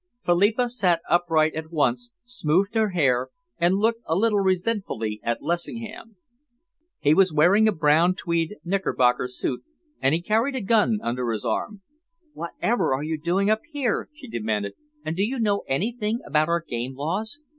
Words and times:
Philippa 0.25 0.67
sat 0.67 0.99
upright 1.07 1.53
at 1.53 1.69
once, 1.71 2.09
smoothed 2.23 2.73
her 2.73 2.89
hair 2.89 3.29
and 3.59 3.75
looked 3.77 4.01
a 4.07 4.15
little 4.15 4.39
resentfully 4.39 5.19
at 5.21 5.43
Lessingham. 5.43 6.15
He 6.99 7.13
was 7.13 7.31
wearing 7.31 7.67
a 7.67 7.71
brown 7.71 8.15
tweed 8.15 8.55
knickerbocker 8.65 9.27
suit, 9.27 9.61
and 10.01 10.15
he 10.15 10.21
carried 10.23 10.55
a 10.55 10.61
gun 10.61 10.97
under 11.03 11.29
his 11.29 11.45
arm. 11.45 11.83
"Whatever 12.33 12.95
are 12.95 13.03
you 13.03 13.21
doing 13.21 13.51
up 13.51 13.61
here," 13.71 14.09
she 14.11 14.27
demanded, 14.27 14.73
"and 15.05 15.15
do 15.15 15.23
you 15.23 15.37
know 15.37 15.61
anything 15.67 16.19
about 16.25 16.47
our 16.49 16.63
game 16.67 16.95
laws? 16.95 17.39